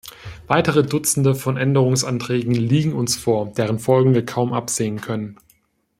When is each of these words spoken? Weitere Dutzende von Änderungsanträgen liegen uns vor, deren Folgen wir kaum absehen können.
Weitere 0.47 0.81
Dutzende 0.83 1.35
von 1.35 1.57
Änderungsanträgen 1.57 2.55
liegen 2.55 2.93
uns 2.93 3.17
vor, 3.17 3.53
deren 3.55 3.77
Folgen 3.77 4.15
wir 4.15 4.25
kaum 4.25 4.51
absehen 4.51 4.99
können. 4.99 5.37